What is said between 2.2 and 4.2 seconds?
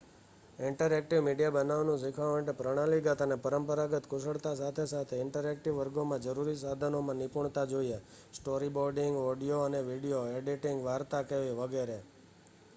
માટે પ્રણાલીગત અને પરંપરાગત